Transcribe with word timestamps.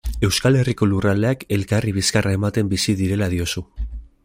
Euskal 0.27 0.55
Herriko 0.61 0.87
lurraldeak 0.93 1.45
elkarri 1.59 1.95
bizkarra 1.99 2.33
ematen 2.39 2.73
bizi 2.73 2.99
direla 3.03 3.31
diozu. 3.37 3.65